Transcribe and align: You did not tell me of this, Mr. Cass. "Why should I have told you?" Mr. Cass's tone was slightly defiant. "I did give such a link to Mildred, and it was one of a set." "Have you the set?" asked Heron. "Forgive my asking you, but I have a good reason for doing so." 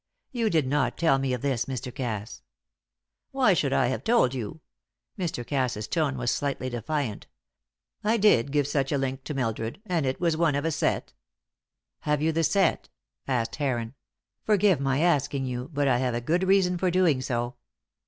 You 0.31 0.49
did 0.49 0.65
not 0.65 0.97
tell 0.97 1.19
me 1.19 1.31
of 1.31 1.43
this, 1.43 1.65
Mr. 1.65 1.93
Cass. 1.93 2.41
"Why 3.29 3.53
should 3.53 3.71
I 3.71 3.85
have 3.89 4.03
told 4.03 4.33
you?" 4.33 4.59
Mr. 5.15 5.45
Cass's 5.45 5.87
tone 5.87 6.17
was 6.17 6.31
slightly 6.31 6.71
defiant. 6.71 7.27
"I 8.03 8.17
did 8.17 8.49
give 8.51 8.65
such 8.65 8.91
a 8.91 8.97
link 8.97 9.23
to 9.25 9.35
Mildred, 9.35 9.79
and 9.85 10.07
it 10.07 10.19
was 10.19 10.35
one 10.35 10.55
of 10.55 10.65
a 10.65 10.71
set." 10.71 11.13
"Have 11.99 12.19
you 12.19 12.31
the 12.31 12.43
set?" 12.43 12.89
asked 13.27 13.57
Heron. 13.57 13.93
"Forgive 14.43 14.79
my 14.79 15.01
asking 15.01 15.45
you, 15.45 15.69
but 15.71 15.87
I 15.87 15.99
have 15.99 16.15
a 16.15 16.19
good 16.19 16.45
reason 16.47 16.79
for 16.79 16.89
doing 16.89 17.21
so." 17.21 17.57